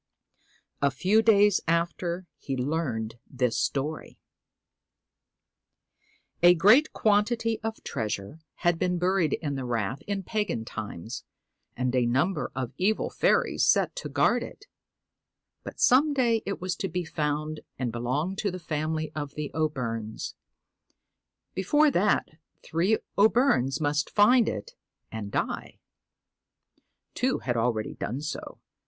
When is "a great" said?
6.41-6.91